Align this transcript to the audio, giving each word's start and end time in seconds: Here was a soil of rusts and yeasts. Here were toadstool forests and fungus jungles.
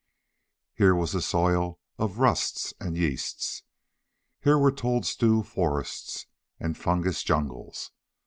Here 0.73 0.95
was 0.95 1.13
a 1.13 1.21
soil 1.21 1.79
of 1.99 2.17
rusts 2.17 2.73
and 2.79 2.97
yeasts. 2.97 3.61
Here 4.39 4.57
were 4.57 4.71
toadstool 4.71 5.43
forests 5.43 6.25
and 6.59 6.75
fungus 6.75 7.21
jungles. 7.21 7.91